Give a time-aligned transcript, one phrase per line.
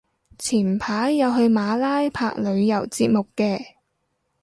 [0.39, 3.75] 前排有去馬拉拍旅遊節目嘅